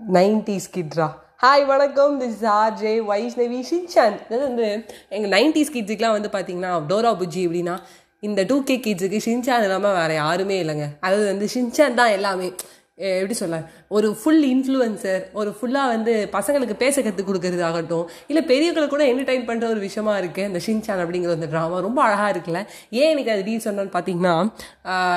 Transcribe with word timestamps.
Nineties 0.00 0.66
கிட்ரா. 0.74 1.06
Hi 1.42 1.64
வணக்கம். 1.70 2.12
This 2.20 2.42
RJ 2.50 2.92
Vaishnavi 3.08 3.58
Shinchan 3.70 4.16
இது 4.28 4.38
வந்து 4.44 4.66
எங்கள் 5.16 5.32
நைன்டிஸ் 5.34 5.72
கிட்ஸுக்குலாம் 5.74 6.14
வந்து 6.16 6.30
பார்த்தீங்கன்னா 6.34 6.70
டோரா 6.90 7.10
புஜ்ஜி 7.20 7.40
எப்படின்னா 7.46 7.74
இந்த 8.28 8.44
டூ 8.50 8.56
கே 8.68 8.76
கிட்ஸுக்கு 8.84 9.18
ஷின்சான் 9.26 9.64
இல்லாமல் 9.66 9.96
வேறு 9.98 10.14
யாருமே 10.14 10.56
இல்லைங்க. 10.62 10.86
அதாவது 11.00 11.26
வந்து 11.32 11.48
ஷின்சான் 11.54 11.98
தான் 12.00 12.14
எல்லாமே. 12.18 12.48
எப்படி 12.98 13.34
சொல்ல? 13.40 13.56
ஒரு 13.96 14.08
ஃபுல் 14.20 14.44
இன்ஃப்ளூயன்சர் 14.52 15.20
ஒரு 15.40 15.50
ஃபுல்லாக 15.56 15.92
வந்து 15.94 16.12
பசங்களுக்கு 16.36 16.76
பேச 16.82 17.02
கற்றுக் 17.02 17.28
கொடுக்கறது 17.28 17.62
ஆகட்டும் 17.68 18.06
இல்லை 18.30 18.42
பெரியவங்களை 18.50 18.86
கூட 18.94 19.04
என்டர்டைன் 19.12 19.44
பண்ணுற 19.50 19.66
ஒரு 19.74 19.80
விஷயமா 19.86 20.14
இருக்குது 20.22 20.48
இந்த 20.50 20.60
ஷின்சான் 20.66 21.02
அப்படிங்கிற 21.04 21.36
அந்த 21.38 21.48
ட்ராமா 21.52 21.76
ரொம்ப 21.86 22.00
அழகாக 22.06 22.32
இருக்குல்ல? 22.34 22.62
ஏன் 23.00 23.10
எனக்கு 23.14 23.32
அது 23.34 23.44
ரீல் 23.48 23.64
சொன்னான்னு 23.66 23.92
பார்த்தீங்கன்னா 23.96 24.34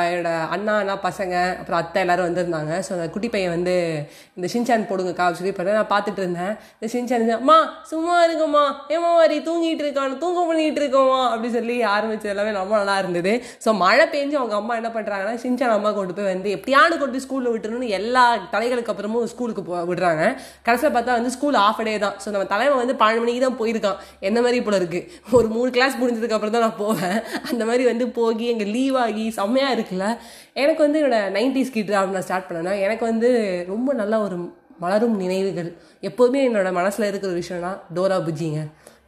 என்னோடய 0.09 0.21
என்னோட 0.21 0.31
அண்ணா 0.55 0.75
அண்ணா 0.81 0.95
பசங்க 1.07 1.35
அப்புறம் 1.59 1.79
அத்தை 1.81 1.99
எல்லாரும் 2.03 2.27
வந்திருந்தாங்க. 2.29 2.73
ஸோ 2.85 2.91
அந்த 2.97 3.07
குட்டி 3.15 3.29
பையன் 3.35 3.53
வந்து 3.55 3.75
இந்த 4.37 4.47
ஷின்சான் 4.53 4.87
போடுங்கக்கா 4.91 5.25
அப்படின்னு 5.25 5.41
சொல்லி 5.41 5.55
பார்த்தா 5.57 5.77
நான் 5.79 5.91
பார்த்துட்டு 5.93 6.23
இருந்தேன். 6.23 6.53
இந்த 6.77 6.89
ஷின்சான் 6.93 7.27
அம்மா 7.39 7.57
சும்மா 7.91 8.15
இருக்கம்மா 8.27 8.63
ஏமா 8.95 9.11
மாதிரி 9.19 9.37
தூங்கிட்டு 9.49 9.85
இருக்கான் 9.85 10.17
தூங்க 10.25 10.39
பண்ணிகிட்டு 10.51 10.81
இருக்கோமா 10.83 11.19
அப்படின்னு 11.31 11.57
சொல்லி 11.59 11.77
ஆரம்பிச்சது 11.95 12.33
எல்லாமே 12.35 12.53
ரொம்ப 12.61 12.75
நல்லா 12.81 12.97
இருந்தது. 13.03 13.33
ஸோ 13.65 13.69
மழை 13.83 14.07
பெஞ்சு 14.15 14.39
அவங்க 14.41 14.55
அம்மா 14.61 14.75
என்ன 14.81 14.91
பண்ணுறாங்கன்னா 14.97 15.35
ஷின்சான் 15.45 15.77
அம்மா 15.79 15.91
கொண்டு 15.99 16.15
போய் 16.19 16.31
வந்து 16.33 16.55
எப்படியானு 16.59 17.01
கொண்டு 17.03 17.23
ஸ்கூலில் 17.25 17.51
விட்டு 17.51 17.69
விட்டுருன்னு 17.71 17.95
எல்லா 17.99 18.23
தலைகளுக்கு 18.53 18.91
அப்புறமும் 18.93 19.27
ஸ்கூலுக்கு 19.31 19.61
போ 19.67 19.73
விடுறாங்க. 19.89 20.23
கடைசியில் 20.65 20.93
பார்த்தா 20.95 21.17
வந்து 21.19 21.31
ஸ்கூல் 21.35 21.57
ஆஃப் 21.65 21.81
டே 21.87 21.93
தான். 22.05 22.15
ஸோ 22.23 22.27
நம்ம 22.33 22.45
தலைவன் 22.53 22.81
வந்து 22.83 22.95
பன்னெண்டு 23.01 23.23
மணிக்கு 23.23 23.43
தான் 23.47 23.57
போயிருக்கான். 23.61 23.99
என்ன 24.29 24.37
மாதிரி 24.45 24.59
போல 24.67 24.77
இருக்கு? 24.81 25.01
ஒரு 25.37 25.47
மூணு 25.55 25.69
கிளாஸ் 25.77 25.99
முடிஞ்சதுக்கு 26.01 26.37
அப்புறம் 26.37 26.55
தான் 26.57 26.65
நான் 26.67 26.79
போவேன். 26.83 27.17
அந்த 27.49 27.63
மாதிரி 27.69 27.85
வந்து 27.91 28.07
போகி 28.19 28.47
எங்கள் 28.53 28.71
லீவ் 28.77 28.97
ஆகி 29.05 29.25
செம்மையாக 29.39 29.75
இருக்குல்ல. 29.77 30.07
எனக்கு 30.63 30.81
வந்து 30.85 30.99
என்னோட 31.01 31.19
நைன்டிஸ் 31.37 31.75
கிட்ட 31.77 31.99
அப்படின்னு 31.99 32.19
நான் 32.19 32.27
ஸ்டார்ட் 32.29 32.49
பண்ணேன்னா 32.49 32.75
எனக்கு 32.87 33.05
வந்து 33.11 33.29
ரொம்ப 33.73 33.93
நல்ல 34.01 34.15
ஒரு 34.27 34.37
மலரும் 34.83 35.17
நினைவுகள். 35.23 35.71
எப்போதுமே 36.09 36.39
என்னோட 36.49 36.69
மனசில் 36.79 37.09
இருக்கிற 37.09 37.33
விஷயம்னா 37.41 37.73
டோரா 37.95 38.17
புஜிங்க 38.27 38.61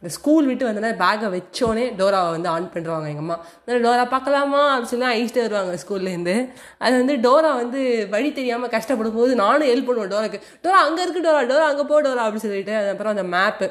இந்த 0.04 0.12
ஸ்கூல் 0.14 0.46
விட்டு 0.46 0.64
வந்தோடனே 0.64 0.90
பேக்கை 0.98 1.28
வச்சோடனே 1.32 1.84
டோராவை 1.98 2.30
வந்து 2.32 2.48
ஆன் 2.48 2.66
பண்ணுறாங்க 2.72 3.06
எங்கள் 3.06 3.22
அம்மா. 3.22 3.36
"இந்த 3.60 3.76
டோரா 3.84 4.02
பார்க்கலாமா 4.08 4.58
அப்படின்னு 4.66 4.90
சொல்லி 4.90 5.06
ஐஸ்ட்டு 5.14 5.44
வருவாங்க 5.44 5.78
ஸ்கூல்லேருந்து 5.82 6.34
அது 6.80 6.94
வந்து 6.98 7.14
டோரா 7.22 7.52
வந்து 7.56 7.80
வழி 8.10 8.30
தெரியாமல் 8.32 8.72
கஷ்டப்படும் 8.74 9.16
போது 9.16 9.40
நானும் 9.40 9.70
ஹெல்ப் 9.70 9.88
பண்ணுவேன் 9.88 10.12
டோராக்கு 10.12 10.40
டோரா 10.64 10.80
அங்கே 10.84 11.02
இருக்கு 11.04 11.24
டோரா 11.26 11.40
டோரா 11.50 11.68
அங்கே 11.70 11.86
போ 11.86 12.02
டோரா 12.02 12.24
அப்படின்னு 12.24 12.46
சொல்லிட்டு 12.46 12.74
அதுக்கப்புறம் 12.78 13.14
அந்த 13.14 13.24
map 13.32 13.68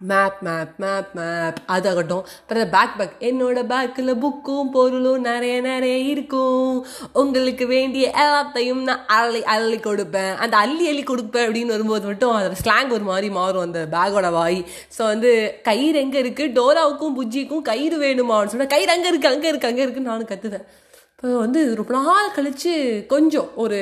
map 0.00 0.36
map 0.46 0.74
map 0.82 1.08
map 1.18 1.56
அதாகட்டும். 1.74 2.24
அப்புறம் 2.40 2.68
பேக் 2.74 2.94
பேக் 2.98 3.14
என்னோட 3.28 3.62
பேக்கில் 3.72 4.12
புக்கும் 4.24 4.70
பொருளும் 4.76 5.24
நிறைய 5.28 5.54
நிறைய 5.60 5.96
இருக்கும். 6.12 6.76
உங்களுக்கு 7.22 7.64
வேண்டிய 7.74 8.04
எல்லாத்தையும் 8.24 8.82
நான் 8.88 9.02
அள்ளி 9.16 9.40
அள்ளி 9.54 9.78
கொடுப்பேன். 9.88 10.32
அந்த 10.44 10.54
அள்ளி 10.64 10.86
அள்ளி 10.92 11.04
கொடுப்பேன் 11.10 11.46
அப்படின்னு 11.46 11.74
வரும்போது 11.76 12.06
மட்டும் 12.10 12.34
அதோட 12.36 12.58
ஸ்லாங் 12.62 12.94
ஒரு 12.98 13.06
மாதிரி 13.10 13.30
மாறும் 13.38 13.66
அந்த 13.66 13.82
பேக்கோட 13.96 14.30
வாய். 14.38 14.60
ஸோ 14.96 15.02
வந்து 15.12 15.32
கயிறு 15.70 15.98
எங்கே 16.04 16.20
இருக்குது 16.24 16.54
டோராவுக்கும் 16.60 17.16
புஜ்ஜிக்கும் 17.18 17.68
கயிறு 17.70 17.98
வேணுமா 18.06 18.36
அப்படின்னு 18.36 18.56
சொன்னால் 18.56 18.74
கயிறு 18.76 18.94
அங்கே 18.96 19.10
இருக்குது 19.12 19.34
அங்கே 19.34 19.50
இருக்குது 19.52 19.72
அங்கே 19.72 19.84
இருக்குன்னு 19.86 20.12
நானும் 20.12 20.32
கற்றுதேன் 20.32 20.66
இப்போ 21.14 21.38
வந்து 21.44 21.60
ரொம்ப 21.78 21.92
நாள் 21.94 22.34
கழித்து 22.34 22.72
கொஞ்சம் 23.12 23.48
ஒரு 23.62 23.78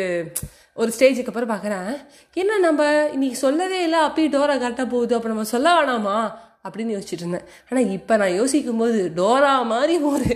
ஒரு 0.77 0.91
ஸ்டேஜுக்கு 0.97 1.31
அப்புறம் 1.33 1.53
பார்க்குறேன். 1.53 1.93
என்ன 2.33 2.59
நம்ம 2.59 3.09
இன்னைக்கு 3.13 3.37
சொல்லவே 3.37 3.79
இல்லை 3.83 4.01
அப்பயும் 4.07 4.35
டோரா 4.37 4.57
கரெக்டாக 4.65 4.93
போகுது 4.95 5.15
அப்போ 5.15 5.29
நம்ம 5.29 5.45
சொல்ல 5.55 5.69
வேணாமா? 5.77 6.19
அப்படின்னு 6.67 6.95
யோசிச்சுட்டு 6.95 7.25
இருந்தேன். 7.25 7.45
ஆனால் 7.69 7.91
இப்போ 7.91 8.15
நான் 8.21 8.35
யோசிக்கும் 8.35 8.81
போது 8.83 9.01
டோரா 9.17 9.53
மாதிரி 9.73 9.95
ஒரு 10.13 10.29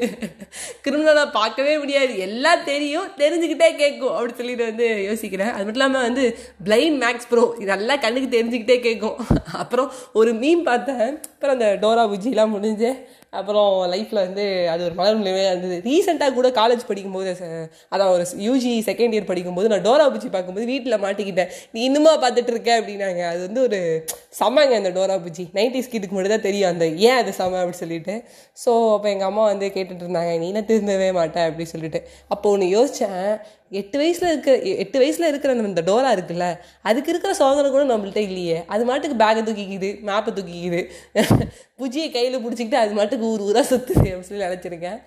கிரிமினலாக 0.84 1.24
பார்க்கவே 1.32 1.72
முடியாது. 1.78 2.12
எல்லாம் 2.26 2.64
தெரியும் 2.64 3.08
தெரிஞ்சுக்கிட்டே 3.16 3.70
கேட்கும் 3.76 4.14
அப்படி 4.18 4.34
சொல்லிட்டு 4.40 4.64
வந்து 4.64 4.88
யோசிக்கிறேன். 5.08 5.50
அது 5.54 5.64
மட்டும் 5.64 5.80
இல்லாமல் 5.80 6.06
வந்து 6.08 6.24
பிளைண்ட் 6.64 7.00
மேக்ஸ் 7.04 7.28
ப்ரோ 7.28 7.44
இதெல்லாம் 7.58 8.02
கண்ணுக்கு 8.04 8.30
தெரிஞ்சுக்கிட்டே 8.36 8.78
கேட்கும். 8.80 9.18
அப்புறம் 9.62 9.90
ஒரு 10.12 10.32
மீன் 10.42 10.62
பார்த்தேன். 10.70 11.20
அப்புறம் 11.40 11.56
அந்த 11.56 11.68
டோரா 11.82 12.02
புஜ்ஜிலாம் 12.12 12.50
முடிஞ்சு 12.54 12.88
அப்புறம் 13.38 13.68
லைஃப்பில் 13.92 14.20
வந்து 14.24 14.44
அது 14.72 14.80
ஒரு 14.86 14.94
மலர் 14.98 15.18
நிலைமையாக 15.20 15.52
இருந்தது. 15.52 15.76
ரீசெண்டாக 15.86 16.34
கூட 16.38 16.48
காலேஜ் 16.58 16.82
படிக்கும்போது 16.88 17.30
அதான் 17.92 18.10
ஒரு 18.14 18.24
யூஜி 18.46 18.72
செகண்ட் 18.88 19.14
இயர் 19.16 19.28
படிக்கும்போது 19.30 19.70
நான் 19.72 19.84
டோரா 19.86 20.06
புஜ்ஜி 20.14 20.28
பார்க்கும்போது 20.34 20.66
வீட்டில் 20.72 20.96
மாட்டிக்கிட்டேன். 21.04 21.52
நீ 21.74 21.80
இன்னுமா 21.88 22.12
பார்த்துட்டு 22.24 22.52
இருக்க? 22.54 22.70
அப்படின்னாங்க. 22.80 23.22
அது 23.30 23.40
வந்து 23.46 23.62
ஒரு 23.68 23.78
செம்மங்க 24.40 24.74
அந்த 24.80 24.92
டோரா 24.98 25.16
புஜ்ஜி. 25.26 25.46
நைன்டி 25.58 25.82
ஸ்கிட்டுக்கு 25.86 26.16
மட்டும் 26.16 26.34
தான் 26.36 26.46
தெரியும் 26.48 26.70
அந்த 26.72 26.88
ஏன் 27.08 27.18
அது 27.22 27.32
செம்ம 27.38 27.62
அப்படி 27.62 27.80
சொல்லிட்டு. 27.84 28.16
ஸோ 28.64 28.72
அப்போ 28.96 29.08
எங்கள் 29.14 29.30
அம்மா 29.30 29.46
வந்து 29.52 29.68
கேட்டுட்டு 29.76 30.04
இருந்தாங்க 30.06 30.34
நீ 30.42 30.48
என்ன 30.52 30.64
திருந்தவே 30.72 31.08
மாட்டேன் 31.20 31.48
அப்படி 31.48 31.66
சொல்லிட்டு. 31.74 32.02
அப்போ 32.34 32.52
ஒன்று 32.56 32.68
யோசித்தேன் 32.78 33.32
எட்டு 33.70 33.96
வயசில் 33.98 34.28
இருக்கிற 34.28 34.54
எட்டு 34.82 34.98
வயசில் 34.98 35.26
இருக்கிற 35.28 35.50
நம்ம 35.54 35.68
இந்த 35.68 35.82
டோரா 35.88 36.10
இருக்குல்ல 36.14 36.46
அதுக்கு 36.82 37.10
இருக்கிற 37.10 37.32
சோதனை 37.34 37.68
கூட 37.70 37.82
நம்மள்ட்ட 37.90 38.20
இல்லையே. 38.28 38.56
அது 38.66 38.84
மாட்டுக்கு 38.84 39.16
பேக்கை 39.24 39.42
தூக்கிக்குது 39.48 39.90
மேப்பை 40.08 40.30
தூக்கிக்குது. 40.38 40.80
புஜியை 41.80 42.08
கையில் 42.10 42.42
பிடிச்சிக்கிட்டு 42.44 42.74
அது 42.74 42.92
மாட்டுக்கு 42.92 43.26
ஊர் 43.26 43.40
ஊராக 43.40 43.64
சுற்றுது 43.70 44.08
அப்படின்னு 44.08 44.28
சொல்லி 44.30 44.44
நினச்சிருக்கேன். 44.44 44.98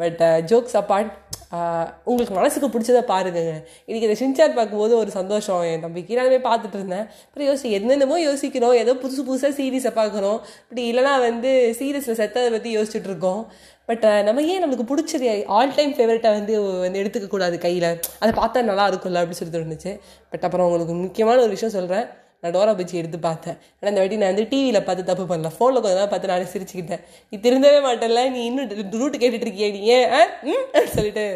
but 0.00 0.22
jokes 0.50 0.74
uh, 0.76 0.80
apart 0.80 1.12
uh, 1.56 1.84
உங்களுக்கு 2.04 2.34
மனசுக்கு 2.34 2.68
பிடிச்சதை 2.74 3.02
பாருங்கங்க. 3.12 3.54
இன்றைக்கி 3.88 4.06
இந்த 4.08 4.18
ஷின்சார் 4.22 4.56
பார்க்கும்போது 4.58 4.94
ஒரு 4.96 5.10
சந்தோஷம். 5.10 5.62
என் 5.62 5.84
தம்பிக்கு 5.86 6.18
நானுமே 6.20 6.40
பார்த்துட்டு 6.48 6.78
இருந்தேன். 6.80 7.06
அப்புறம் 7.26 7.48
யோசி 7.50 7.70
என்னென்னமோ 7.78 8.18
யோசிக்கிறோம். 8.20 8.76
ஏதோ 8.82 8.94
புதுசு 9.04 9.22
புதுசாக 9.28 9.54
சீரீஸை 9.60 9.94
பார்க்குறோம். 10.00 10.40
இப்படி 10.64 10.84
இல்லைனா 10.92 11.14
வந்து 11.28 11.52
சீரியஸில் 11.78 12.20
செத்ததை 12.22 12.50
பற்றி 12.50 12.72
யோசிச்சுட்ருக்கோம் 12.78 13.14
இருக்கோம். 13.16 13.42
பட் 13.88 14.04
uh, 14.10 14.20
நம்ம 14.26 14.42
ஏன் 14.52 14.62
நம்மளுக்கு 14.62 14.86
பிடிச்சது 14.92 15.26
ஆல் 15.56 15.74
டைம் 15.76 15.92
ஃபேவரட்டாக 15.96 16.36
வந்து 16.38 16.54
வந்து 16.84 17.00
எடுத்துக்கக்கூடாது 17.02 17.56
கையில்? 17.66 17.90
அதை 18.22 18.30
பார்த்தா 18.40 18.62
நல்லா 18.70 18.84
இருக்கும்ல 18.90 19.20
அப்படின்னு 19.22 19.40
சொல்லி 19.40 19.54
தோணுச்சு 19.56 19.92
பட் 20.32 20.44
அப்புறம் 20.46 20.66
உங்களுக்கு 20.68 20.94
முக்கியமான 21.02 21.42
ஒரு 21.44 21.52
விஷயம் 21.56 21.74
சொல்கிறேன் 21.76 22.06
நான் 22.42 22.54
டோரா 22.56 22.72
பஜ்ஜி 22.78 22.96
எடுத்து 23.00 23.18
பார்த்தேன். 23.28 23.56
ஆனால் 23.78 23.90
இந்த 23.92 24.00
வாட்டி 24.00 24.16
நான் 24.22 24.32
வந்து 24.32 24.46
டிவியில் 24.50 24.84
பார்த்து 24.88 25.08
தப்பு 25.10 25.24
பண்ணல. 25.30 25.50
ஃபோனில் 25.56 25.82
கொஞ்ச 25.84 25.94
நேரம் 25.94 26.12
பார்த்து 26.14 26.32
நானே 26.32 26.48
சிரிச்சுக்கிட்டேன். 26.54 27.02
நீ 27.30 27.38
திருந்தவே 27.46 27.78
மாட்டேன்ல. 27.88 28.22
நீ 28.34 28.42
இன்னும் 28.50 29.00
ரூட்டு 29.02 29.18
கேட்டுட்டு 29.22 29.46
இருக்கியே 29.48 29.70
நீ 29.76 29.80
ஏன்? 29.96 30.08
ஆ? 30.18 30.20
ம்? 30.52 30.66
சொல்லிட்டு. 30.96 31.26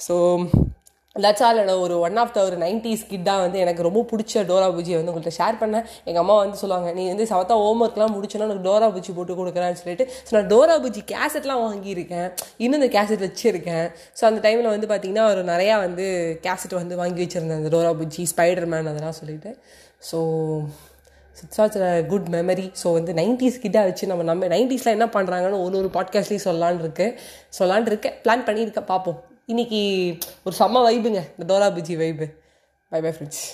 ஸோ 0.00 0.16
தட்ஸ் 1.16 1.72
ஒரு 1.84 1.94
ஒன் 2.06 2.18
ஆஃப் 2.22 2.32
த 2.34 2.40
ஒரு 2.48 2.56
நைன்டிஸ் 2.62 3.00
கிட்டாக 3.12 3.38
வந்து 3.44 3.58
எனக்கு 3.62 3.82
ரொம்ப 3.86 4.00
பிடிச்ச 4.10 4.42
டோரா 4.50 4.66
பூஜியை 4.74 4.96
வந்து 4.98 5.12
உங்கள்கிட்ட 5.12 5.38
ஷேர் 5.38 5.56
பண்ணேன். 5.62 5.86
எங்கள் 6.08 6.22
அம்மா 6.22 6.34
வந்து 6.40 6.58
சொல்லுவாங்க 6.60 6.92
நீ 6.98 7.08
வந்து 7.08 7.24
சவத்தா 7.30 7.54
ஹோம் 7.62 7.80
ஒர்க்லாம் 7.84 8.12
முடிச்சோன்னா 8.16 8.46
எனக்கு 8.48 8.66
டோரா 8.68 8.88
பூஜி 8.96 9.12
போட்டு 9.16 9.34
கொடுக்குறேன்னு 9.40 9.78
சொல்லிட்டு. 9.80 10.04
ஸோ 10.26 10.34
நான் 10.36 10.50
டோரா 10.52 10.76
பூஜி 10.84 11.00
கேசட்லாம் 11.12 11.62
வாங்கியிருக்கேன். 11.66 12.28
இன்னும் 12.56 12.78
இந்த 12.80 12.90
கேசட் 12.96 13.24
வச்சுருக்கேன். 13.26 13.86
ஸோ 14.18 14.24
அந்த 14.28 14.40
டைமில் 14.46 14.72
வந்து 14.74 14.88
பார்த்தீங்கன்னா 14.92 15.24
ஒரு 15.32 15.42
நிறையா 15.52 15.78
வந்து 15.86 16.06
கேசட் 16.46 16.76
வந்து 16.80 16.96
வாங்கி 17.02 17.22
வச்சுருந்தேன் 17.24 17.60
அந்த 17.62 17.72
டோரா 17.76 17.90
பூஜி 18.02 18.24
ஸ்பைடர் 18.34 18.68
மேன் 18.74 18.92
அதெல்லாம் 18.92 19.18
சொல்லிட்டு. 19.20 19.52
So 20.10 20.20
it's 21.36 21.80
a 21.88 21.90
good 22.12 22.30
memory 22.36 22.68
so 22.82 22.88
வந்து 22.98 23.12
நைன்டிஸ் 23.20 23.60
கிட்டே 23.64 23.82
வச்சு 23.88 24.06
நம்ம 24.06 24.22
நம்ம 24.30 24.46
நைன்டிஸில் 24.54 24.94
என்ன 24.96 25.08
பண்ணுறாங்கன்னு 25.16 25.64
ஒரு 25.66 25.76
ஒரு 25.82 25.90
பாட்காஸ்ட்லேயும் 25.98 26.46
சொல்லலான் 26.48 26.80
இருக்கு 26.84 27.08
சொல்லலான் 27.58 27.90
இருக்கேன் 27.92 28.16
பிளான் 28.26 28.46
பண்ணியிருக்கேன். 28.50 28.88
பார்ப்போம் 28.92 29.20
இன்னைக்கு 29.50 29.80
ஒரு 30.44 30.54
செம்ம 30.56 30.82
வைபுங்க 30.86 31.20
இந்த 31.30 31.44
டோலா 31.48 31.68
பிஜி 31.76 31.94
வைபு 31.96 32.26
பை 32.92 33.00
பை 33.02 33.12
ஃப்ரெண்ட்ஸ் 33.14 33.44